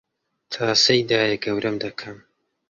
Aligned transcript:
تاسەی 0.53 1.01
دایەگەورەم 1.09 1.75
دەکەم 1.83 2.17